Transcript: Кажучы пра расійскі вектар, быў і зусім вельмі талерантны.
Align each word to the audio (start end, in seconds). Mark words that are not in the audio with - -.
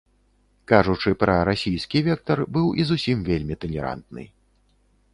Кажучы 0.71 1.11
пра 1.25 1.35
расійскі 1.51 2.03
вектар, 2.09 2.37
быў 2.57 2.67
і 2.83 2.89
зусім 2.93 3.17
вельмі 3.31 3.55
талерантны. 3.67 4.23